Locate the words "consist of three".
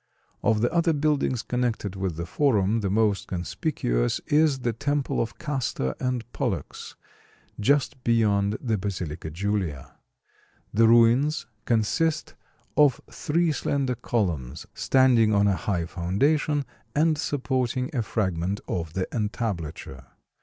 11.65-13.51